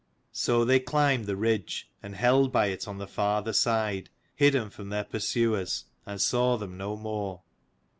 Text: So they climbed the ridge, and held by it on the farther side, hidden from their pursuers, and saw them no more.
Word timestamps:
So 0.33 0.65
they 0.65 0.79
climbed 0.79 1.25
the 1.25 1.35
ridge, 1.35 1.87
and 2.01 2.15
held 2.15 2.51
by 2.51 2.69
it 2.69 2.87
on 2.87 2.97
the 2.97 3.05
farther 3.05 3.53
side, 3.53 4.09
hidden 4.35 4.71
from 4.71 4.89
their 4.89 5.03
pursuers, 5.03 5.85
and 6.07 6.19
saw 6.19 6.57
them 6.57 6.75
no 6.75 6.97
more. 6.97 7.43